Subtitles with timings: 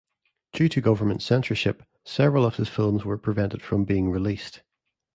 [0.53, 4.63] Due to government censorship several of his films were prevented from being released.